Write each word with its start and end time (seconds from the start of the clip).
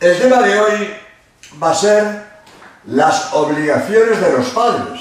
El 0.00 0.16
tema 0.16 0.42
de 0.42 0.60
hoy 0.60 0.94
va 1.60 1.72
a 1.72 1.74
ser 1.74 2.24
las 2.86 3.32
obligaciones 3.32 4.20
de 4.20 4.32
los 4.32 4.46
padres, 4.50 5.00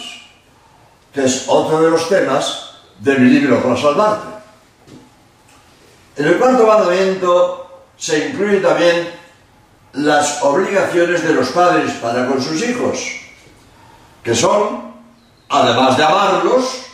que 1.13 1.23
es 1.23 1.45
otro 1.47 1.83
de 1.83 1.91
los 1.91 2.09
temas 2.09 2.71
de 2.97 3.15
mi 3.19 3.29
libro 3.29 3.61
para 3.61 3.79
salvarte. 3.79 4.27
En 6.15 6.25
el 6.25 6.39
cuarto 6.39 6.65
mandamiento 6.65 7.83
se 7.95 8.29
incluye 8.29 8.59
también 8.59 9.07
las 9.93 10.41
obligaciones 10.41 11.23
de 11.23 11.33
los 11.33 11.49
padres 11.49 11.91
para 12.01 12.25
con 12.25 12.41
sus 12.41 12.59
hijos, 12.63 12.97
que 14.23 14.33
son, 14.33 14.95
además 15.47 15.95
de 15.95 16.05
amarlos, 16.05 16.85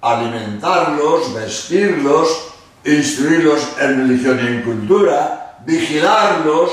alimentarlos, 0.00 1.32
vestirlos, 1.32 2.48
instruirlos 2.84 3.60
en 3.78 4.08
religión 4.08 4.40
y 4.42 4.46
en 4.48 4.62
cultura, 4.62 5.60
vigilarlos, 5.64 6.72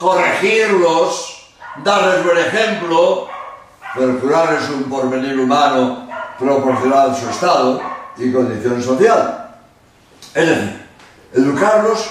corregirlos, 0.00 1.46
darles 1.84 2.24
buen 2.24 2.38
ejemplo, 2.38 3.28
procurarles 3.94 4.68
un 4.70 4.84
porvenir 4.84 5.38
humano 5.38 6.08
proporcional 6.38 7.10
a 7.10 7.14
su 7.14 7.28
estado 7.28 7.82
y 8.16 8.32
condición 8.32 8.82
social. 8.82 9.56
Es 10.34 10.48
decir, 10.48 10.86
educarlos 11.34 12.08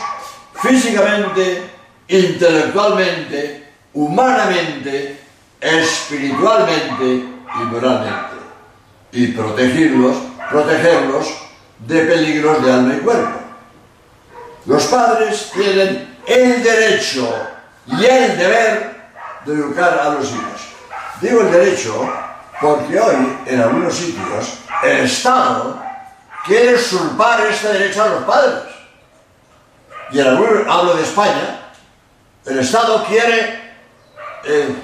físicamente, 0.53 1.63
intelectualmente, 2.07 3.67
humanamente, 3.95 5.19
espiritualmente 5.59 7.05
y 7.05 7.63
moralmente. 7.71 8.35
Y 9.13 9.27
protegerlos, 9.29 10.15
protegerlos 10.51 11.27
de 11.79 12.01
peligros 12.01 12.63
de 12.63 12.71
alma 12.71 12.93
y 12.93 12.99
cuerpo. 12.99 13.39
Los 14.67 14.83
padres 14.85 15.49
tienen 15.55 16.17
el 16.27 16.61
derecho 16.61 17.49
y 17.97 18.05
el 18.05 18.37
deber 18.37 18.99
de 19.45 19.53
educar 19.53 19.99
a 19.99 20.09
los 20.09 20.31
hijos. 20.31 20.61
Digo 21.21 21.41
el 21.41 21.51
derecho 21.51 22.09
porque 22.61 22.99
hoy 22.99 23.37
en 23.45 23.61
algunos 23.61 23.95
sitios 23.95 24.59
el 24.83 25.05
Estado 25.05 25.81
quiere 26.45 26.75
usurpar 26.75 27.45
este 27.47 27.67
derecho 27.69 28.03
a 28.03 28.07
los 28.09 28.23
padres. 28.23 28.75
Y 30.11 30.19
en 30.19 30.27
algunos, 30.27 30.67
hablo 30.67 30.95
de 30.95 31.03
España, 31.03 31.71
el 32.45 32.59
Estado 32.59 33.05
quiere 33.05 33.75
eh, 34.43 34.75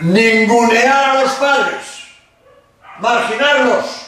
ningunear 0.00 1.10
a 1.10 1.22
los 1.22 1.32
padres, 1.32 2.04
marginarlos 2.98 4.06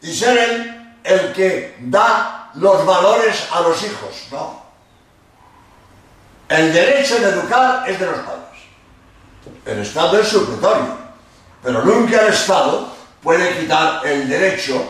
y 0.00 0.14
ser 0.14 0.38
el, 0.38 0.94
el 1.04 1.32
que 1.32 1.76
da 1.80 2.50
los 2.54 2.86
valores 2.86 3.48
a 3.52 3.60
los 3.60 3.82
hijos. 3.82 4.28
No. 4.30 4.59
El 6.50 6.72
derecho 6.72 7.20
de 7.20 7.28
educar 7.28 7.88
es 7.88 8.00
de 8.00 8.06
los 8.06 8.18
padres. 8.18 8.40
El 9.64 9.78
Estado 9.78 10.18
es 10.18 10.26
supletorio, 10.26 10.98
pero 11.62 11.84
nunca 11.84 12.22
el 12.22 12.32
Estado 12.32 12.92
puede 13.22 13.56
quitar 13.56 14.04
el 14.04 14.28
derecho 14.28 14.82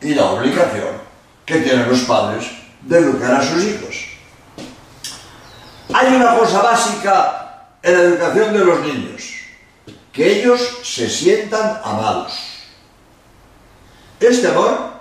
y 0.00 0.14
la 0.14 0.26
obligación 0.26 1.02
que 1.44 1.56
tienen 1.56 1.88
los 1.88 2.02
padres 2.02 2.44
de 2.82 2.98
educar 2.98 3.34
a 3.34 3.42
sus 3.42 3.64
hijos. 3.64 3.96
Hay 5.92 6.14
una 6.14 6.38
cosa 6.38 6.62
básica 6.62 7.70
en 7.82 7.92
la 7.92 8.00
educación 8.00 8.52
de 8.52 8.64
los 8.64 8.80
niños, 8.82 9.22
que 10.12 10.40
ellos 10.40 10.78
se 10.84 11.10
sientan 11.10 11.80
amados. 11.82 12.38
Este 14.20 14.46
amor 14.46 14.92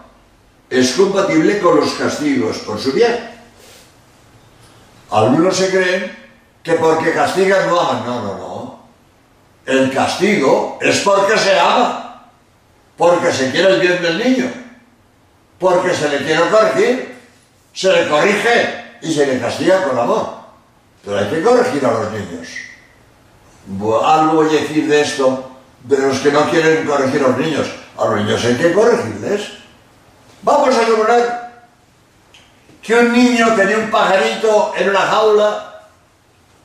es 0.71 0.93
compatible 0.93 1.59
con 1.59 1.79
los 1.79 1.93
castigos 1.93 2.57
por 2.59 2.79
su 2.79 2.91
bien. 2.93 3.32
Algunos 5.13 5.55
se 5.55 5.69
creen 5.69 6.11
que 6.63 6.73
porque 6.73 7.13
castigan 7.13 7.69
no 7.69 7.79
aman. 7.79 8.03
No, 8.03 8.21
no, 8.23 8.37
no. 8.37 8.79
El 9.63 9.93
castigo 9.93 10.79
es 10.81 11.01
porque 11.01 11.37
se 11.37 11.57
ama, 11.57 12.31
porque 12.97 13.31
se 13.31 13.51
quiere 13.51 13.75
el 13.75 13.79
bien 13.79 14.01
del 14.01 14.17
niño, 14.17 14.51
porque 15.59 15.93
se 15.93 16.09
le 16.09 16.17
quiere 16.25 16.49
corregir, 16.49 17.15
se 17.73 17.93
le 17.93 18.09
corrige 18.09 18.97
y 19.03 19.13
se 19.13 19.27
le 19.27 19.39
castiga 19.39 19.83
con 19.83 19.99
amor. 19.99 20.33
Pero 21.05 21.19
hay 21.19 21.27
que 21.27 21.43
corregir 21.43 21.85
a 21.85 21.91
los 21.91 22.11
niños. 22.11 22.47
Algo 24.03 24.33
voy 24.33 24.57
a 24.57 24.61
decir 24.61 24.87
de 24.87 24.99
esto, 24.99 25.51
de 25.83 25.97
los 25.99 26.19
que 26.19 26.31
no 26.31 26.49
quieren 26.49 26.87
corregir 26.87 27.23
a 27.23 27.27
los 27.27 27.37
niños. 27.37 27.67
A 27.99 28.05
los 28.05 28.15
niños 28.15 28.43
hay 28.43 28.55
que 28.55 28.73
corregirles. 28.73 29.41
Vamos 30.41 30.75
a 30.75 30.85
suponer 30.85 31.42
que 32.83 32.93
un 32.93 33.13
niño 33.13 33.55
tenía 33.55 33.77
un 33.77 33.89
pajarito 33.89 34.73
en 34.75 34.89
una 34.89 34.99
jaula 34.99 35.83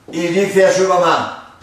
y 0.08 0.26
dice 0.26 0.66
a 0.66 0.72
su 0.72 0.88
mamá, 0.88 1.54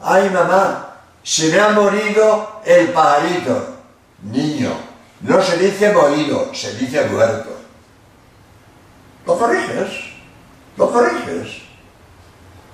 ay 0.00 0.30
mamá, 0.30 0.94
se 1.24 1.48
me 1.50 1.58
ha 1.58 1.70
morido 1.70 2.60
el 2.64 2.88
pajarito. 2.90 3.74
Niño, 4.22 4.70
no 5.22 5.42
se 5.42 5.58
dice 5.58 5.92
morido, 5.92 6.54
se 6.54 6.74
dice 6.76 7.04
muerto. 7.06 7.50
Lo 9.26 9.36
corriges, 9.36 9.90
lo 10.76 10.92
corriges. 10.92 11.62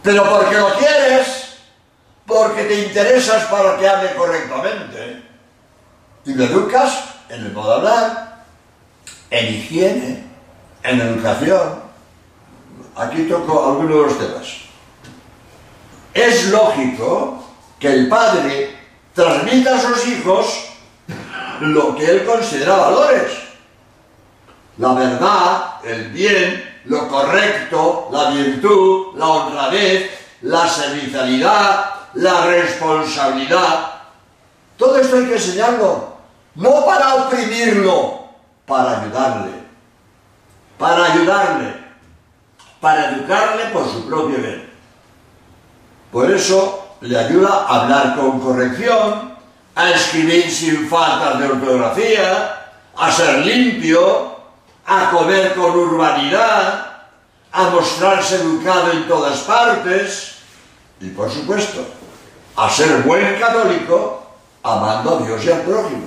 Pero 0.02 0.28
porque 0.28 0.56
lo 0.56 0.74
quieres, 0.76 1.56
porque 2.26 2.64
te 2.64 2.82
interesas 2.82 3.44
para 3.44 3.78
que 3.78 3.88
hable 3.88 4.14
correctamente. 4.14 5.22
Y 6.26 6.34
lo 6.34 6.44
educas 6.44 7.04
en 7.30 7.46
el 7.46 7.52
modo 7.52 7.70
de 7.70 7.76
hablar, 7.76 8.44
en 9.30 9.54
higiene, 9.54 10.29
en 10.82 11.00
educación. 11.00 11.80
Aquí 12.96 13.22
toco 13.24 13.64
algunos 13.64 13.91
de 13.91 14.02
los 14.02 14.18
temas. 14.18 14.48
Es 16.12 16.48
lógico 16.50 17.44
que 17.78 17.88
el 17.88 18.08
padre 18.08 18.76
transmita 19.14 19.76
a 19.76 19.80
sus 19.80 20.06
hijos 20.08 20.66
lo 21.60 21.94
que 21.94 22.10
él 22.10 22.24
considera 22.24 22.76
valores. 22.76 23.32
La 24.78 24.94
verdad, 24.94 25.74
el 25.84 26.10
bien, 26.10 26.80
lo 26.86 27.06
correcto, 27.08 28.08
la 28.12 28.30
virtud, 28.30 29.16
la 29.16 29.26
honradez, 29.26 30.10
la 30.42 30.69
servicialidad, 30.69 31.84
la 32.14 32.46
responsabilidad. 32.46 33.92
Todo 34.76 34.98
esto 34.98 35.16
hay 35.16 35.26
que 35.26 35.34
enseñarlo, 35.34 36.14
no 36.54 36.84
para 36.84 37.14
oprimirlo, 37.16 38.24
para 38.66 39.02
ayudarle 39.02 39.59
para 40.80 41.12
ayudarle, 41.12 41.74
para 42.80 43.10
educarle 43.10 43.66
por 43.66 43.86
su 43.86 44.06
propio 44.06 44.38
bien. 44.38 44.70
Por 46.10 46.30
eso 46.30 46.96
le 47.02 47.18
ayuda 47.18 47.66
a 47.68 47.82
hablar 47.82 48.16
con 48.16 48.41
corrección, 48.41 49.34
a 49.74 49.90
escribir 49.90 50.50
sin 50.50 50.88
faltas 50.88 51.38
de 51.38 51.48
ortografía, 51.48 52.72
a 52.96 53.12
ser 53.12 53.44
limpio, 53.44 54.36
a 54.86 55.10
comer 55.10 55.54
con 55.54 55.70
urbanidad, 55.70 56.86
a 57.52 57.62
mostrarse 57.64 58.36
educado 58.36 58.92
en 58.92 59.06
todas 59.06 59.40
partes 59.40 60.36
y, 60.98 61.10
por 61.10 61.30
supuesto, 61.30 61.84
a 62.56 62.70
ser 62.70 63.02
buen 63.02 63.38
católico, 63.38 64.32
amando 64.62 65.19
a 65.19 65.26
Dios 65.26 65.44
y 65.44 65.52
al 65.52 65.60
prójimo. 65.60 66.06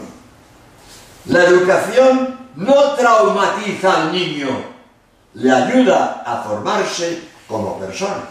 La 1.25 1.43
educación 1.43 2.42
no 2.55 2.93
traumatiza 2.93 4.03
al 4.03 4.11
niño, 4.11 4.49
le 5.33 5.51
ayuda 5.51 6.23
a 6.25 6.43
formarse 6.43 7.23
como 7.47 7.79
persona. 7.79 8.23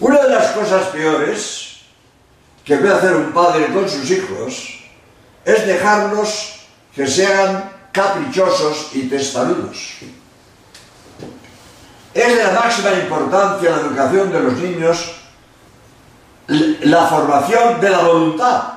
Una 0.00 0.18
de 0.18 0.30
las 0.30 0.52
cosas 0.52 0.86
peores 0.88 1.80
que 2.64 2.76
puede 2.76 2.94
hacer 2.94 3.14
un 3.14 3.32
padre 3.32 3.72
con 3.72 3.88
sus 3.88 4.10
hijos 4.10 4.80
es 5.44 5.66
dejarlos 5.66 6.66
que 6.94 7.06
sean 7.06 7.70
caprichosos 7.92 8.90
y 8.92 9.08
testarudos. 9.08 9.94
Es 12.12 12.36
de 12.36 12.44
la 12.44 12.52
máxima 12.52 12.92
importancia 12.92 13.70
la 13.70 13.80
educación 13.82 14.32
de 14.32 14.40
los 14.40 14.54
niños 14.54 15.14
la 16.46 17.06
formación 17.06 17.80
de 17.80 17.90
la 17.90 17.98
voluntad. 17.98 18.73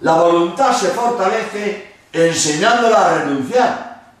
La 0.00 0.14
voluntad 0.14 0.72
se 0.72 0.88
fortalece 0.88 1.94
enseñándola 2.12 3.06
a 3.06 3.18
renunciar. 3.18 4.12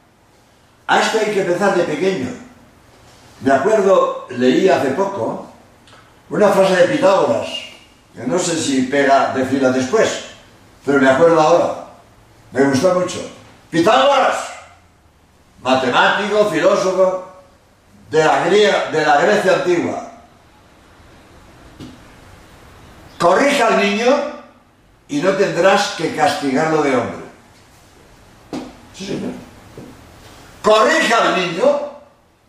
A 0.86 1.00
esto 1.00 1.18
hay 1.18 1.32
que 1.32 1.42
empezar 1.42 1.76
de 1.76 1.84
pequeño. 1.84 2.30
Me 3.40 3.52
acuerdo, 3.52 4.26
leí 4.30 4.68
hace 4.68 4.90
poco 4.90 5.46
una 6.30 6.48
frase 6.48 6.76
de 6.76 6.88
Pitágoras, 6.88 7.48
que 8.14 8.26
no 8.26 8.38
sé 8.38 8.56
si 8.56 8.82
pega 8.82 9.32
decirla 9.34 9.70
después, 9.70 10.24
pero 10.84 10.98
me 10.98 11.08
acuerdo 11.08 11.40
ahora. 11.40 11.84
Me 12.52 12.64
gustó 12.64 12.94
mucho. 12.94 13.20
Pitágoras, 13.70 14.36
matemático, 15.62 16.50
filósofo 16.50 17.28
de 18.10 18.24
la, 18.24 19.20
Grecia 19.20 19.54
antigua. 19.54 20.10
Corrija 23.18 23.66
al 23.66 23.78
niño 23.78 24.37
y 25.08 25.20
no 25.22 25.32
tendrás 25.32 25.94
que 25.96 26.14
castigarlo 26.14 26.82
de 26.82 26.96
hombre. 26.96 27.26
Sí, 28.94 29.06
señor. 29.06 29.30
corrige 30.62 31.14
al 31.14 31.36
niño 31.36 31.80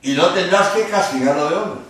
y 0.02 0.14
no 0.14 0.28
tendrás 0.34 0.70
que 0.70 0.88
castigarlo 0.90 1.50
de 1.50 1.56
hombre. 1.56 1.82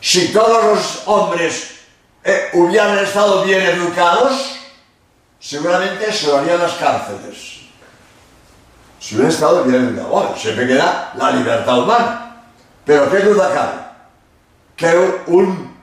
Si 0.00 0.32
todos 0.32 0.64
los 0.64 1.02
hombres 1.06 1.76
eh, 2.24 2.50
hubieran 2.54 2.98
estado 2.98 3.44
bien 3.44 3.62
educados, 3.62 4.56
seguramente 5.38 6.12
se 6.12 6.26
lo 6.26 6.38
harían 6.38 6.58
las 6.58 6.72
cárceles. 6.72 7.60
Si 8.98 9.14
hubiera 9.14 9.30
estado 9.30 9.64
bien 9.64 9.88
educado, 9.88 10.08
bueno, 10.08 10.36
siempre 10.36 10.66
queda 10.66 11.12
la 11.16 11.30
libertad 11.30 11.78
humana. 11.78 12.42
Pero 12.84 13.10
qué 13.10 13.18
duda 13.20 13.52
cabe 13.52 13.82
que 14.76 15.22
un, 15.26 15.76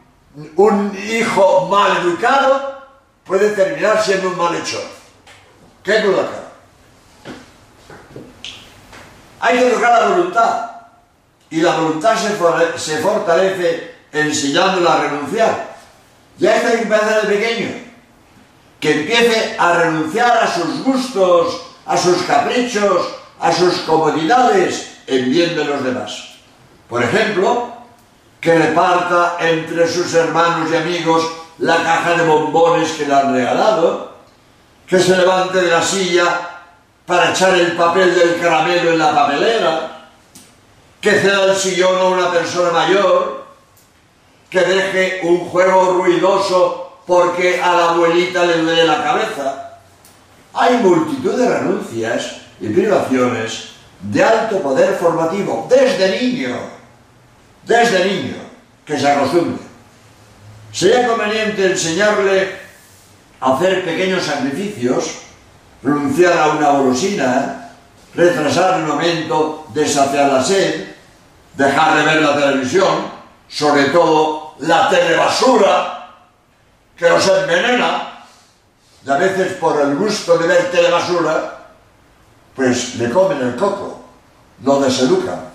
un 0.57 0.97
hijo 0.97 1.67
mal 1.67 1.97
educado 1.97 2.78
puede 3.29 3.51
terminar 3.51 4.03
siendo 4.03 4.29
un 4.29 4.37
malhechor. 4.37 4.81
¿Qué 5.83 6.01
duda 6.01 6.23
cabe? 6.23 6.49
Hay 9.39 9.59
que 9.59 9.67
educar 9.67 10.01
la 10.01 10.07
voluntad. 10.09 10.71
Y 11.51 11.61
la 11.61 11.75
voluntad 11.75 12.17
se, 12.17 12.97
fortalece 12.97 13.95
enseñándola 14.11 14.93
a 14.93 15.01
renunciar. 15.01 15.77
Ya 16.39 16.55
está 16.55 16.71
que 16.71 16.81
empezar 16.81 17.27
de 17.27 17.35
pequeño. 17.35 17.69
Que 18.79 19.01
empiece 19.01 19.55
a 19.59 19.73
renunciar 19.73 20.35
a 20.39 20.47
sus 20.51 20.83
gustos, 20.83 21.61
a 21.85 21.95
sus 21.97 22.23
caprichos, 22.23 23.13
a 23.39 23.51
sus 23.51 23.81
comodidades 23.81 25.01
en 25.05 25.29
bien 25.29 25.55
de 25.55 25.65
los 25.65 25.83
demás. 25.83 26.29
Por 26.89 27.03
ejemplo, 27.03 27.73
que 28.41 28.57
reparta 28.57 29.37
entre 29.39 29.87
sus 29.87 30.15
hermanos 30.15 30.71
y 30.71 30.75
amigos 30.75 31.38
la 31.59 31.83
caja 31.83 32.15
de 32.15 32.25
bombones 32.25 32.91
que 32.93 33.05
le 33.05 33.13
han 33.13 33.33
regalado, 33.33 34.13
que 34.87 34.99
se 34.99 35.15
levante 35.15 35.61
de 35.61 35.71
la 35.71 35.81
silla 35.81 36.25
para 37.05 37.31
echar 37.31 37.53
el 37.55 37.73
papel 37.73 38.15
del 38.15 38.39
caramelo 38.39 38.91
en 38.91 38.99
la 38.99 39.13
papelera, 39.13 40.07
que 41.01 41.11
ceda 41.11 41.45
el 41.45 41.55
sillón 41.55 41.97
a 41.99 42.05
una 42.05 42.31
persona 42.31 42.71
mayor, 42.71 43.45
que 44.49 44.61
deje 44.61 45.19
un 45.23 45.39
juego 45.49 45.93
ruidoso 45.93 46.99
porque 47.05 47.61
a 47.61 47.73
la 47.73 47.89
abuelita 47.89 48.45
le 48.45 48.57
duele 48.59 48.85
la 48.85 49.03
cabeza. 49.03 49.79
Hay 50.53 50.77
multitud 50.77 51.35
de 51.35 51.49
renuncias 51.49 52.41
y 52.59 52.69
privaciones 52.69 53.69
de 54.01 54.23
alto 54.23 54.59
poder 54.61 54.95
formativo 54.95 55.67
desde 55.69 56.21
niño, 56.21 56.57
desde 57.65 58.05
niño, 58.05 58.35
que 58.85 58.99
se 58.99 59.09
acostumbre. 59.09 59.68
Sería 60.71 61.07
conveniente 61.07 61.71
enseñarle 61.71 62.59
a 63.41 63.55
hacer 63.55 63.83
pequeños 63.83 64.23
sacrificios 64.23 65.29
renunciar 65.81 66.37
a 66.37 66.47
una 66.49 66.71
golosina, 66.71 67.71
retrasar 68.13 68.79
el 68.79 68.85
momento 68.85 69.65
de 69.73 69.87
la 69.87 70.43
sed, 70.43 70.95
dejar 71.55 71.97
de 71.97 72.03
ver 72.03 72.21
la 72.21 72.35
televisión, 72.35 73.19
sobre 73.47 73.85
todo 73.85 74.55
la 74.59 74.89
telebasura, 74.89 75.95
que 76.97 77.09
nos 77.09 77.27
envenena, 77.27 78.25
y 79.05 79.09
a 79.09 79.15
veces 79.15 79.53
por 79.53 79.79
el 79.79 79.95
gusto 79.95 80.37
de 80.37 80.47
ver 80.47 80.71
telebasura, 80.71 81.67
pues 82.55 82.95
le 82.95 83.09
comen 83.09 83.41
el 83.41 83.55
coco, 83.55 84.01
lo 84.63 84.81
deseducan. 84.81 85.47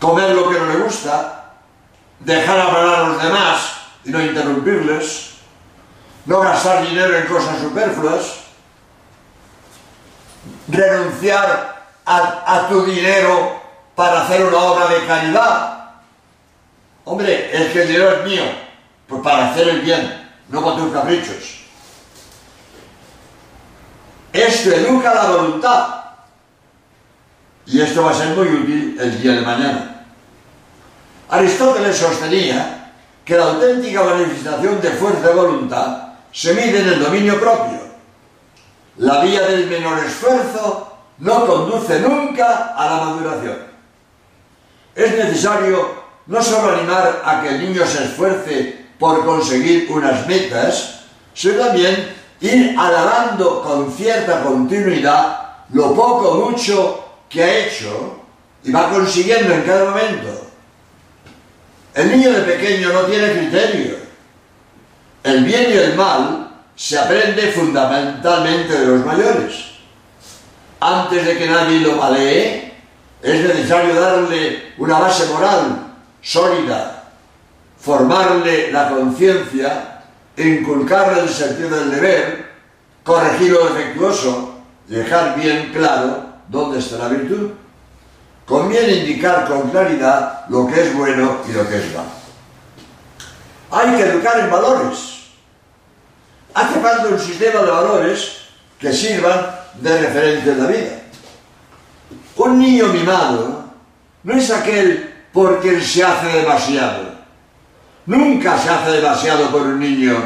Comer 0.00 0.30
lo 0.30 0.50
que 0.50 0.58
no 0.58 0.66
le 0.66 0.76
gusta, 0.78 1.39
dejar 2.20 2.60
hablar 2.60 2.94
a 2.94 3.08
los 3.08 3.22
demás 3.22 3.72
y 4.04 4.10
no 4.10 4.20
interrumpirles, 4.20 5.30
no 6.26 6.40
gastar 6.40 6.86
dinero 6.86 7.16
en 7.16 7.26
cosas 7.26 7.58
superfluas, 7.60 8.40
renunciar 10.68 11.80
a, 12.06 12.66
tu 12.68 12.84
dinero 12.84 13.60
para 13.94 14.22
hacer 14.22 14.44
una 14.44 14.58
obra 14.58 14.88
de 14.88 15.06
caridad. 15.06 15.90
Hombre, 17.04 17.50
es 17.52 17.72
que 17.72 17.82
el 17.82 17.88
dinero 17.88 18.12
es 18.12 18.24
mío, 18.24 18.44
pues 19.06 19.22
para 19.22 19.50
hacer 19.50 19.68
el 19.68 19.80
bien, 19.80 20.30
no 20.48 20.62
con 20.62 20.76
tus 20.76 20.92
caprichos. 20.92 21.60
Esto 24.32 24.70
educa 24.70 25.14
la 25.14 25.30
voluntad. 25.30 25.94
Y 27.66 27.80
esto 27.80 28.02
va 28.02 28.10
a 28.10 28.14
ser 28.14 28.28
muy 28.28 28.48
útil 28.48 28.96
el 29.00 29.22
día 29.22 29.32
de 29.32 29.42
mañana. 29.42 29.99
Aristóteles 31.30 31.96
sostenía 31.96 32.92
que 33.24 33.36
la 33.36 33.52
auténtica 33.52 34.02
manifestación 34.02 34.80
de 34.80 34.90
fuerza 34.90 35.28
de 35.28 35.34
voluntad 35.34 36.08
se 36.32 36.52
mide 36.54 36.80
en 36.80 36.88
el 36.88 37.04
dominio 37.04 37.38
propio. 37.38 37.78
La 38.96 39.20
vía 39.22 39.42
del 39.42 39.68
menor 39.68 39.98
esfuerzo 40.04 40.92
no 41.18 41.46
conduce 41.46 42.00
nunca 42.00 42.74
a 42.76 42.84
la 42.84 43.04
maduración. 43.04 43.58
Es 44.96 45.12
necesario 45.12 46.02
no 46.26 46.42
solo 46.42 46.72
animar 46.72 47.22
a 47.24 47.40
que 47.40 47.50
el 47.50 47.60
niño 47.60 47.86
se 47.86 48.04
esfuerce 48.06 48.86
por 48.98 49.24
conseguir 49.24 49.86
unas 49.90 50.26
metas, 50.26 51.04
sino 51.32 51.64
también 51.64 52.12
ir 52.40 52.74
alabando 52.76 53.62
con 53.62 53.92
cierta 53.92 54.42
continuidad 54.42 55.40
lo 55.72 55.94
poco 55.94 56.30
o 56.30 56.50
mucho 56.50 57.04
que 57.28 57.44
ha 57.44 57.58
hecho 57.66 58.16
y 58.64 58.72
va 58.72 58.90
consiguiendo 58.90 59.54
en 59.54 59.62
cada 59.62 59.90
momento. 59.90 60.49
El 61.94 62.10
niño 62.10 62.32
de 62.32 62.42
pequeño 62.42 62.92
no 62.92 63.00
tiene 63.02 63.32
criterio 63.32 64.10
el 65.22 65.44
bien 65.44 65.70
y 65.70 65.76
el 65.76 65.94
mal 65.96 66.50
se 66.74 66.98
aprende 66.98 67.52
fundamentalmente 67.52 68.78
de 68.78 68.86
los 68.86 69.04
mayores. 69.04 69.66
Antes 70.80 71.26
de 71.26 71.36
que 71.36 71.46
nadie 71.46 71.80
lo 71.80 71.96
malee, 71.96 72.72
es 73.22 73.40
necesario 73.42 74.00
darle 74.00 74.72
una 74.78 74.98
base 74.98 75.26
moral 75.26 75.94
sólida, 76.22 77.10
formarle 77.78 78.72
la 78.72 78.88
conciencia, 78.88 80.02
inculcarle 80.38 81.20
el 81.20 81.28
sentido 81.28 81.68
del 81.68 81.90
deber, 81.90 82.50
corregir 83.04 83.52
lo 83.52 83.66
defectuoso, 83.66 84.62
dejar 84.86 85.38
bien 85.38 85.70
claro 85.74 86.30
dónde 86.48 86.78
está 86.78 86.96
la 86.96 87.08
virtud. 87.08 87.50
Conviene 88.50 88.94
indicar 88.94 89.46
con 89.46 89.70
claridad 89.70 90.44
lo 90.48 90.66
que 90.66 90.80
es 90.80 90.92
bueno 90.92 91.36
y 91.48 91.52
lo 91.52 91.68
que 91.68 91.76
es 91.76 91.94
malo. 91.94 92.10
Hay 93.70 93.96
que 93.96 94.02
educar 94.02 94.40
en 94.40 94.50
valores. 94.50 95.20
Hace 96.52 96.80
falta 96.80 97.06
un 97.06 97.20
sistema 97.20 97.60
de 97.60 97.70
valores 97.70 98.38
que 98.80 98.92
sirvan 98.92 99.54
de 99.80 100.00
referencia 100.00 100.50
en 100.50 100.62
la 100.64 100.66
vida. 100.66 101.00
Un 102.34 102.58
niño 102.58 102.88
mimado 102.88 103.66
no 104.24 104.34
es 104.34 104.50
aquel 104.50 105.14
porque 105.32 105.80
se 105.80 106.02
hace 106.02 106.26
demasiado. 106.38 107.04
Nunca 108.06 108.58
se 108.58 108.68
hace 108.68 108.90
demasiado 108.90 109.48
por 109.52 109.62
un 109.62 109.78
niño. 109.78 110.16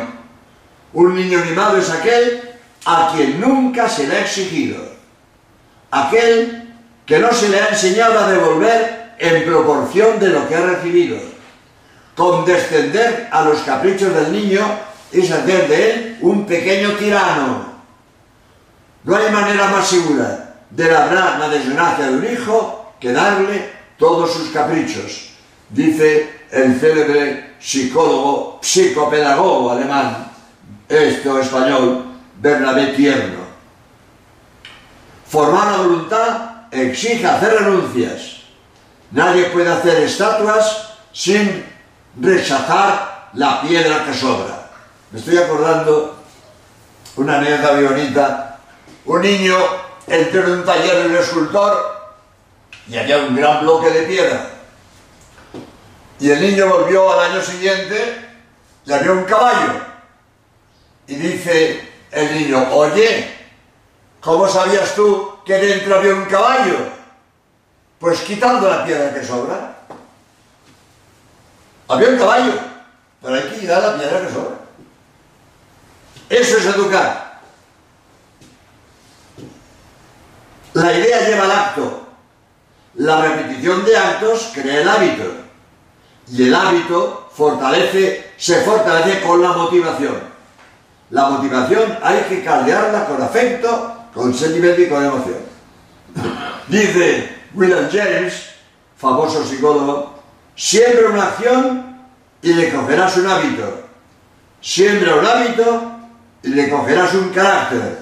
Un 0.94 1.14
niño 1.14 1.44
mimado 1.44 1.76
es 1.76 1.90
aquel 1.90 2.54
a 2.86 3.12
quien 3.14 3.38
nunca 3.38 3.86
se 3.86 4.06
le 4.06 4.16
ha 4.16 4.20
exigido. 4.20 4.82
Aquel 5.90 6.63
que 7.06 7.18
no 7.18 7.32
se 7.32 7.48
le 7.48 7.60
ha 7.60 7.68
enseñado 7.68 8.18
a 8.18 8.30
devolver 8.30 9.14
en 9.18 9.44
proporción 9.44 10.18
de 10.18 10.28
lo 10.28 10.48
que 10.48 10.56
ha 10.56 10.62
recibido 10.62 11.34
condescender 12.14 13.28
a 13.30 13.42
los 13.42 13.60
caprichos 13.60 14.14
del 14.14 14.32
niño 14.32 14.60
es 15.12 15.30
hacer 15.30 15.68
de 15.68 15.90
él 15.90 16.18
un 16.20 16.46
pequeño 16.46 16.92
tirano. 16.92 17.74
No 19.04 19.16
hay 19.16 19.30
manera 19.30 19.68
más 19.68 19.86
segura 19.86 20.54
de 20.70 20.90
labrar 20.90 21.38
la 21.38 21.48
desgracia 21.48 22.06
de 22.06 22.16
un 22.16 22.32
hijo 22.32 22.94
que 23.00 23.12
darle 23.12 23.70
todos 23.98 24.32
sus 24.32 24.48
caprichos, 24.50 25.30
dice 25.68 26.46
el 26.50 26.78
célebre 26.80 27.54
psicólogo, 27.60 28.58
psicopedagogo 28.62 29.70
alemán, 29.70 30.32
esto 30.88 31.38
español, 31.38 32.04
Bernabé 32.40 32.88
Tierno. 32.88 33.44
Formar 35.28 35.72
la 35.72 35.76
voluntad 35.78 36.53
exige 36.74 37.26
hacer 37.26 37.54
renuncias. 37.54 38.42
Nadie 39.10 39.44
puede 39.46 39.70
hacer 39.70 40.02
estatuas 40.02 40.94
sin 41.12 41.64
rechazar 42.20 43.30
la 43.34 43.62
piedra 43.62 44.04
que 44.04 44.14
sobra. 44.14 44.70
Me 45.10 45.18
estoy 45.18 45.38
acordando 45.38 46.16
una 47.16 47.38
anécdota 47.38 47.80
bonita. 47.80 48.58
Un 49.04 49.22
niño 49.22 49.56
entró 50.06 50.44
en 50.44 50.50
un 50.50 50.64
taller 50.64 51.02
de 51.02 51.08
un 51.10 51.16
escultor 51.16 51.94
y 52.88 52.96
había 52.96 53.18
un 53.18 53.36
gran 53.36 53.60
bloque 53.60 53.90
de 53.90 54.02
piedra. 54.02 54.50
Y 56.18 56.30
el 56.30 56.40
niño 56.40 56.68
volvió 56.68 57.12
al 57.12 57.30
año 57.30 57.42
siguiente 57.42 58.28
y 58.84 58.92
había 58.92 59.12
un 59.12 59.24
caballo. 59.24 59.80
Y 61.06 61.16
dice 61.16 61.92
el 62.10 62.34
niño, 62.34 62.66
oye, 62.72 63.32
¿cómo 64.20 64.48
sabías 64.48 64.94
tú 64.94 65.33
que 65.44 65.54
dentro 65.54 65.96
había 65.96 66.14
un 66.14 66.24
caballo? 66.24 66.76
Pues 67.98 68.20
quitando 68.20 68.68
la 68.68 68.84
piedra 68.84 69.14
que 69.14 69.24
sobra. 69.24 69.76
Había 71.88 72.08
un 72.08 72.18
caballo, 72.18 72.52
pero 73.20 73.34
hay 73.34 73.42
que 73.42 73.60
quitar 73.60 73.82
la 73.82 73.96
piedra 73.96 74.20
que 74.20 74.32
sobra. 74.32 74.56
Eso 76.28 76.56
es 76.56 76.66
educar. 76.66 77.40
La 80.72 80.92
idea 80.92 81.28
lleva 81.28 81.44
al 81.44 81.50
acto. 81.50 82.06
La 82.94 83.20
repetición 83.22 83.84
de 83.84 83.96
actos 83.96 84.50
crea 84.54 84.80
el 84.80 84.88
hábito. 84.88 85.24
Y 86.28 86.44
el 86.44 86.54
hábito 86.54 87.30
se 88.36 88.62
fortalece 88.62 89.22
con 89.22 89.42
la 89.42 89.52
motivación. 89.52 90.34
La 91.10 91.28
motivación 91.28 91.98
hay 92.02 92.22
que 92.22 92.44
caldearla 92.44 93.06
con 93.06 93.22
afecto, 93.22 93.93
con 94.14 94.32
sentimiento 94.32 94.80
y 94.80 94.88
con 94.88 95.04
emoción. 95.04 95.38
Dice 96.68 97.36
William 97.54 97.88
James, 97.90 98.50
famoso 98.96 99.44
psicólogo, 99.44 100.22
siempre 100.54 101.06
una 101.06 101.24
acción 101.24 101.96
y 102.40 102.52
le 102.52 102.72
cogerás 102.72 103.16
un 103.16 103.26
hábito. 103.26 103.84
Siembra 104.60 105.16
un 105.16 105.26
hábito 105.26 105.92
y 106.42 106.48
le 106.48 106.70
cogerás 106.70 107.14
un 107.14 107.30
carácter. 107.30 107.98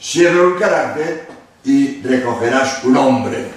Siembra 0.00 0.42
un 0.42 0.54
carácter 0.58 1.28
y 1.64 2.02
recogerás 2.02 2.84
un 2.84 2.96
hombre. 2.96 3.50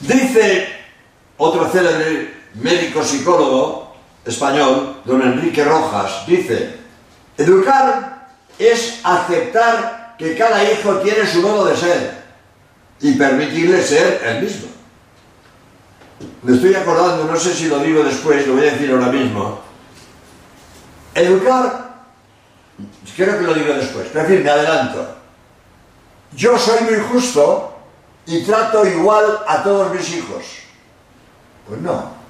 Dice 0.00 0.68
otro 1.38 1.70
célebre 1.70 2.34
médico 2.54 3.02
psicólogo 3.02 3.83
español, 4.24 5.00
don 5.04 5.22
Enrique 5.22 5.64
Rojas, 5.64 6.26
dice, 6.26 6.78
educar 7.36 8.28
es 8.58 9.00
aceptar 9.02 10.16
que 10.18 10.36
cada 10.36 10.64
hijo 10.70 10.96
tiene 10.98 11.26
su 11.26 11.42
modo 11.42 11.66
de 11.66 11.76
ser 11.76 12.24
y 13.00 13.12
permitirle 13.14 13.82
ser 13.82 14.22
el 14.24 14.42
mismo. 14.42 14.68
Me 16.42 16.54
estoy 16.54 16.74
acordando, 16.74 17.24
no 17.24 17.36
sé 17.38 17.52
si 17.52 17.68
lo 17.68 17.78
digo 17.80 18.02
después, 18.02 18.46
lo 18.46 18.54
voy 18.54 18.68
a 18.68 18.72
decir 18.72 18.90
ahora 18.90 19.08
mismo. 19.08 19.60
Educar 21.14 21.84
Quiero 23.14 23.38
que 23.38 23.44
lo 23.44 23.54
diga 23.54 23.76
después, 23.76 24.08
pero 24.12 24.26
en 24.26 24.42
me 24.42 24.50
adelanto. 24.50 25.06
Yo 26.32 26.58
soy 26.58 26.82
muy 26.84 26.98
justo 27.12 27.78
y 28.26 28.42
trato 28.42 28.84
igual 28.84 29.38
a 29.46 29.62
todos 29.62 29.94
mis 29.94 30.16
hijos. 30.16 30.44
Pues 31.68 31.80
no. 31.80 32.23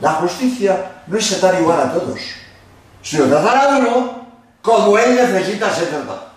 La 0.00 0.12
justicia 0.14 1.02
no 1.06 1.18
es 1.18 1.28
tratar 1.28 1.60
igual 1.60 1.80
a 1.80 1.92
todos, 1.92 2.20
sino 3.02 3.26
tratar 3.26 3.56
a 3.56 3.78
uno 3.78 4.26
como 4.62 4.98
él 4.98 5.16
necesita 5.16 5.74
ser 5.74 5.88
tratado. 5.88 6.28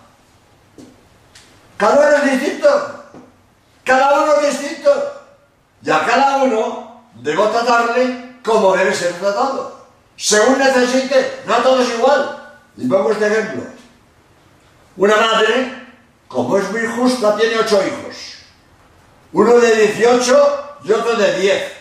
Cada 1.76 2.08
uno 2.08 2.16
es 2.16 2.40
distinto. 2.40 3.04
Cada 3.84 4.22
uno 4.22 4.34
es 4.36 4.60
distinto. 4.60 4.90
Y 5.84 5.90
a 5.90 6.06
cada 6.06 6.42
uno 6.44 7.02
debo 7.14 7.48
tratarle 7.48 8.38
como 8.42 8.76
debe 8.76 8.94
ser 8.94 9.12
tratado 9.14 9.82
según 10.16 10.58
necesite, 10.58 11.42
no 11.46 11.54
a 11.54 11.62
todos 11.62 11.88
igual. 11.88 12.54
Y 12.76 12.86
pongo 12.86 13.12
este 13.12 13.26
ejemplo. 13.26 13.62
Una 14.96 15.16
madre, 15.16 15.86
como 16.28 16.58
es 16.58 16.70
muy 16.70 16.86
justa, 16.86 17.36
tiene 17.36 17.58
ocho 17.58 17.82
hijos. 17.84 18.36
Uno 19.32 19.58
de 19.58 19.74
18 19.74 20.78
y 20.84 20.92
otro 20.92 21.16
de 21.16 21.40
10. 21.40 21.72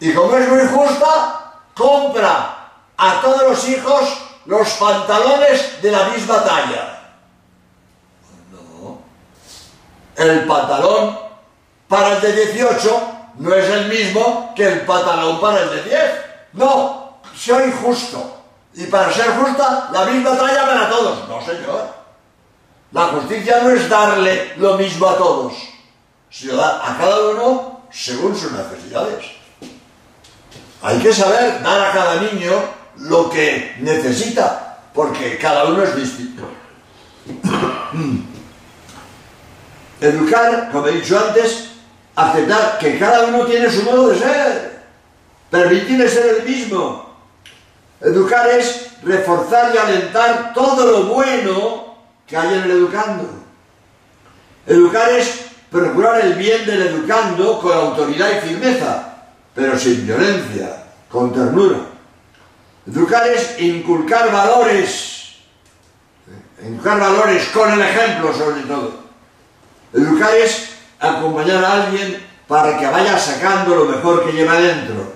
Y 0.00 0.12
como 0.12 0.36
es 0.36 0.48
muy 0.48 0.66
justa, 0.66 1.52
compra 1.74 2.70
a 2.96 3.20
todos 3.20 3.42
los 3.42 3.68
hijos 3.68 4.02
los 4.46 4.68
pantalones 4.74 5.82
de 5.82 5.90
la 5.90 6.08
misma 6.08 6.42
talla. 6.44 7.12
No. 8.50 8.98
El 10.16 10.46
pantalón 10.46 11.18
para 11.88 12.14
el 12.16 12.20
de 12.20 12.46
18 12.46 13.02
no 13.38 13.54
es 13.54 13.68
el 13.68 13.88
mismo 13.88 14.52
que 14.54 14.66
el 14.66 14.80
pantalón 14.82 15.40
para 15.40 15.62
el 15.62 15.70
de 15.70 15.82
10. 15.82 16.00
No, 16.54 17.20
soy 17.34 17.72
justo. 17.82 18.36
Y 18.74 18.86
para 18.86 19.12
ser 19.12 19.30
justa, 19.36 19.90
la 19.92 20.04
misma 20.06 20.36
talla 20.36 20.66
para 20.66 20.88
todos. 20.88 21.28
No, 21.28 21.44
señor. 21.44 21.98
La 22.92 23.06
justicia 23.08 23.60
no 23.62 23.70
es 23.70 23.88
darle 23.88 24.54
lo 24.56 24.78
mismo 24.78 25.08
a 25.08 25.16
todos, 25.16 25.52
sino 26.30 26.62
a 26.62 26.96
cada 26.98 27.30
uno 27.30 27.82
según 27.90 28.34
sus 28.34 28.52
necesidades. 28.52 29.37
Hay 30.82 30.98
que 30.98 31.12
saber 31.12 31.62
dar 31.62 31.90
a 31.90 31.92
cada 31.92 32.20
niño 32.22 32.52
lo 32.98 33.28
que 33.30 33.76
necesita, 33.80 34.78
porque 34.94 35.38
cada 35.38 35.64
uno 35.66 35.82
es 35.82 35.96
distinto. 35.96 36.44
Educar, 40.00 40.70
como 40.70 40.86
he 40.86 40.92
dicho 40.92 41.18
antes, 41.18 41.70
aceptar 42.14 42.78
que 42.78 42.98
cada 42.98 43.26
uno 43.26 43.44
tiene 43.44 43.70
su 43.70 43.82
modo 43.82 44.08
de 44.10 44.18
ser 44.18 44.78
permitirle 45.50 46.08
ser 46.08 46.36
el 46.36 46.42
mismo. 46.44 47.08
Educar 48.00 48.48
es 48.48 48.90
reforzar 49.02 49.74
y 49.74 49.78
alentar 49.78 50.52
todo 50.54 50.86
lo 50.86 51.04
bueno 51.14 51.96
que 52.26 52.36
hay 52.36 52.54
en 52.54 52.64
el 52.64 52.70
educando. 52.70 53.28
Educar 54.66 55.10
es 55.10 55.46
procurar 55.70 56.20
el 56.20 56.34
bien 56.34 56.64
del 56.66 56.82
educando 56.82 57.60
con 57.60 57.72
autoridad 57.72 58.30
y 58.36 58.48
firmeza, 58.48 59.07
pero 59.58 59.76
sin 59.76 60.06
violencia, 60.06 60.84
con 61.10 61.32
ternura. 61.32 61.78
Educar 62.86 63.26
es 63.26 63.58
inculcar 63.58 64.30
valores, 64.30 65.34
inculcar 66.62 67.00
valores 67.00 67.48
con 67.48 67.72
el 67.72 67.80
ejemplo 67.80 68.32
sobre 68.32 68.62
todo. 68.62 68.92
Educar 69.92 70.32
es 70.36 70.74
acompañar 71.00 71.64
a 71.64 71.72
alguien 71.82 72.24
para 72.46 72.78
que 72.78 72.86
vaya 72.86 73.18
sacando 73.18 73.74
lo 73.74 73.86
mejor 73.86 74.24
que 74.24 74.32
lleva 74.32 74.60
dentro. 74.60 75.12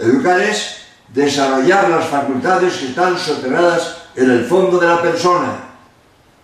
Educar 0.00 0.40
es 0.40 0.78
desarrollar 1.06 1.90
las 1.90 2.06
facultades 2.06 2.74
que 2.74 2.86
están 2.86 3.16
soterradas 3.16 3.98
en 4.16 4.32
el 4.32 4.46
fondo 4.46 4.80
de 4.80 4.88
la 4.88 5.00
persona, 5.00 5.60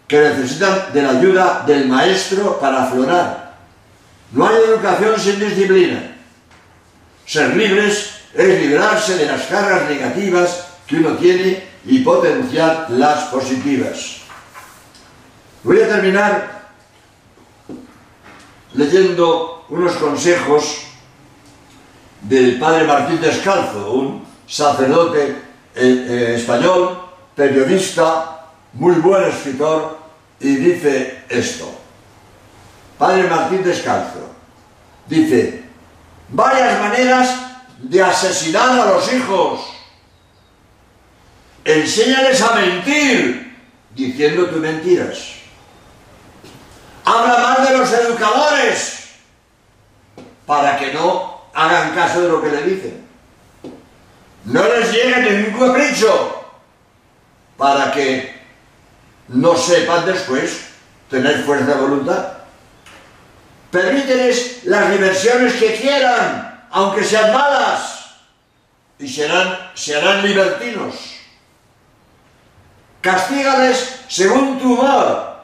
que 0.06 0.20
necesitan 0.20 0.92
de 0.92 1.02
la 1.02 1.10
ayuda 1.10 1.64
del 1.66 1.88
maestro 1.88 2.60
para 2.60 2.84
aflorar. 2.84 3.56
No 4.30 4.46
hay 4.46 4.54
educación 4.54 5.18
sin 5.18 5.40
disciplina. 5.40 6.13
Ser 7.26 7.57
libres 7.57 8.14
es 8.35 8.61
librarse 8.61 9.16
de 9.16 9.26
las 9.26 9.47
cargas 9.47 9.88
negativas 9.88 10.66
que 10.87 10.97
uno 10.97 11.16
tiene 11.16 11.62
y 11.87 12.00
potenciar 12.00 12.90
las 12.90 13.25
positivas. 13.25 14.19
Voy 15.62 15.81
a 15.81 15.88
terminar 15.88 16.69
leyendo 18.75 19.64
unos 19.69 19.93
consejos 19.95 20.83
del 22.21 22.59
padre 22.59 22.85
Martín 22.85 23.21
Descalzo, 23.21 23.93
un 23.93 24.25
sacerdote 24.47 25.31
eh, 25.31 25.37
eh, 25.75 26.35
español, 26.37 27.00
periodista, 27.35 28.47
muy 28.75 28.95
buen 28.97 29.25
escritor, 29.25 29.99
y 30.40 30.57
dice 30.57 31.25
esto. 31.28 31.73
Padre 32.99 33.28
Martín 33.28 33.62
Descalzo 33.62 34.31
dice, 35.07 35.63
varias 36.35 36.81
maneras 36.81 37.31
de 37.79 38.03
asesinar 38.03 38.81
a 38.81 38.87
los 38.87 39.12
hijos. 39.12 39.61
Enséñales 41.64 42.43
a 42.43 42.55
mentir, 42.57 43.57
diciendo 43.95 44.47
tus 44.47 44.59
mentiras. 44.59 45.19
Habla 47.05 47.38
más 47.38 47.69
de 47.69 47.79
los 47.79 47.93
educadores, 47.93 49.09
para 50.47 50.76
que 50.76 50.93
no 50.93 51.43
hagan 51.55 51.95
caso 51.95 52.21
de 52.23 52.29
lo 52.29 52.43
que 52.43 52.50
le 52.50 52.62
dicen. 52.62 53.07
No 54.45 54.62
les 54.69 54.93
llegue 54.93 55.31
ningún 55.31 55.69
capricho 55.69 56.45
para 57.57 57.93
que 57.93 58.43
no 59.29 59.57
sepan 59.57 60.05
después 60.05 60.67
tener 61.09 61.45
fuerza 61.45 61.67
de 61.67 61.81
voluntad. 61.81 62.43
Permíteles 63.75 64.61
las 64.66 64.88
diversiones 64.88 65.54
que 65.54 65.75
quieran, 65.75 66.64
aunque 66.71 67.02
sean 67.02 67.33
malas, 67.33 68.04
y 69.00 69.09
serán, 69.09 69.73
se 69.75 69.97
harán 69.97 70.25
libertinos. 70.25 70.95
Castígales 73.00 74.02
según 74.07 74.61
tu 74.61 74.75
humor 74.75 75.40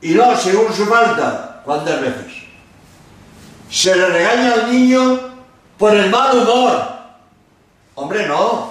y 0.00 0.10
no 0.10 0.36
según 0.36 0.72
su 0.72 0.86
falta. 0.86 1.60
¿Cuántas 1.64 2.00
veces? 2.00 2.32
Se 3.68 3.96
le 3.96 4.06
regaña 4.06 4.54
al 4.54 4.70
niño 4.70 5.18
por 5.76 5.96
el 5.96 6.10
mal 6.10 6.38
humor. 6.38 6.80
Hombre, 7.96 8.28
no. 8.28 8.70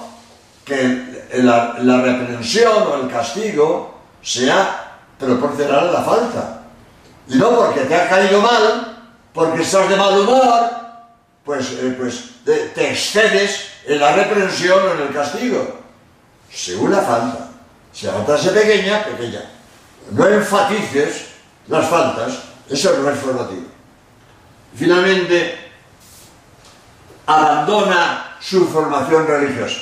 Que 0.64 1.26
la, 1.34 1.74
reprensión 1.74 2.84
o 2.90 3.02
el 3.02 3.10
castigo 3.10 3.98
sea 4.22 4.96
proporcional 5.18 5.90
a 5.90 5.92
la 5.92 6.02
falta. 6.02 6.57
No 7.28 7.50
porque 7.56 7.80
te 7.80 7.94
ha 7.94 8.08
caído 8.08 8.40
mal, 8.40 8.96
porque 9.34 9.62
estás 9.62 9.88
de 9.88 9.96
mal 9.96 10.18
humor, 10.18 10.70
pues, 11.44 11.72
eh, 11.72 11.94
pues 11.98 12.30
te, 12.44 12.90
excedes 12.90 13.68
en 13.86 14.00
la 14.00 14.12
reprensión 14.12 14.80
o 14.82 14.94
en 14.94 15.08
el 15.08 15.12
castigo. 15.12 15.78
Según 16.52 16.92
la 16.92 17.02
falta. 17.02 17.50
Si 17.92 18.06
la 18.06 18.12
falta 18.12 18.36
es 18.36 18.48
pequeña, 18.48 19.04
pequeña. 19.04 19.42
No 20.10 20.26
enfatices 20.26 21.26
las 21.68 21.86
faltas, 21.88 22.38
eso 22.68 22.96
no 22.98 23.10
es 23.10 23.18
formativo. 23.18 23.66
Finalmente, 24.74 25.70
abandona 27.26 28.36
su 28.40 28.66
formación 28.68 29.26
religiosa. 29.26 29.80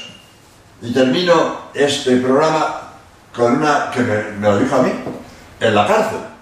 Y 0.83 0.93
termino 0.93 1.71
este 1.75 2.17
programa 2.17 2.93
con 3.35 3.57
una 3.57 3.91
que 3.91 4.01
me 4.01 4.41
lo 4.41 4.59
dijo 4.59 4.77
a 4.77 4.83
mí, 4.83 4.93
en 5.61 5.75
la 5.75 5.87
cárcel. 5.87 6.36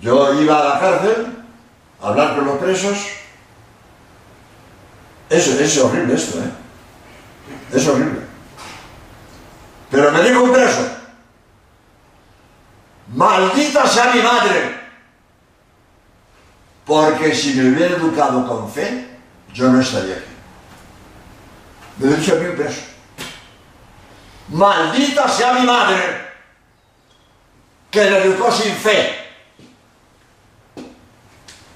Yo 0.00 0.40
iba 0.40 0.58
a 0.58 0.64
la 0.64 0.80
cárcel 0.80 1.44
a 2.00 2.08
hablar 2.08 2.36
con 2.36 2.46
los 2.46 2.58
presos. 2.58 2.98
Eso 5.28 5.60
es 5.60 5.78
horrible 5.78 6.14
esto, 6.14 6.38
¿eh? 6.38 6.50
Es 7.72 7.86
horrible. 7.86 8.20
Pero 9.90 10.10
me 10.12 10.22
dijo 10.22 10.42
un 10.42 10.52
preso, 10.52 10.88
maldita 13.14 13.86
sea 13.86 14.12
mi 14.14 14.22
madre, 14.22 14.80
porque 16.86 17.34
si 17.34 17.54
me 17.54 17.70
hubiera 17.70 17.96
educado 17.96 18.46
con 18.46 18.70
fe, 18.70 19.18
yo 19.52 19.68
no 19.68 19.80
estaría 19.80 20.16
aquí. 20.16 20.24
Me 21.98 22.10
lo 22.10 22.16
dicho 22.16 22.32
a 22.32 22.36
mí 22.36 22.46
un 22.46 22.56
preso. 22.56 22.80
Maldita 24.48 25.28
sea 25.28 25.54
mi 25.54 25.66
madre, 25.66 26.32
que 27.90 28.04
le 28.04 28.24
educó 28.24 28.50
sin 28.50 28.72
fe. 28.74 29.19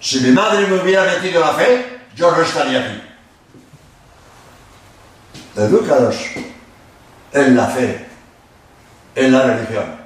Si 0.05 0.21
mi 0.21 0.33
madre 0.33 0.67
me 0.67 0.83
hubiera 0.83 1.05
metido 1.05 1.41
la 1.41 1.55
fe, 1.55 2.01
yo 2.15 2.31
no 2.31 2.43
estaría 2.43 2.79
aquí. 2.79 3.03
Edúcalos 5.57 6.15
en 7.33 7.57
la 7.57 7.67
fe, 7.69 8.07
en 9.15 9.33
la 9.33 9.43
religión. 9.45 9.97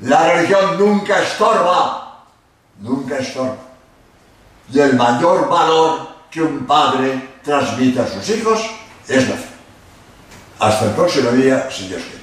La 0.00 0.32
religión 0.32 0.78
nunca 0.78 1.22
estorba, 1.22 2.24
nunca 2.78 3.18
estorba. 3.18 3.58
Y 4.72 4.78
el 4.80 4.96
mayor 4.96 5.46
valor 5.50 6.08
que 6.30 6.40
un 6.40 6.64
padre 6.66 7.40
transmite 7.44 8.00
a 8.00 8.06
sus 8.06 8.26
hijos 8.30 8.62
es 9.06 9.28
la 9.28 9.36
fe. 9.36 9.48
Hasta 10.58 10.86
el 10.86 10.92
próximo 10.92 11.32
día, 11.32 11.68
si 11.70 11.86
Dios 11.86 12.00
quiere. 12.00 12.19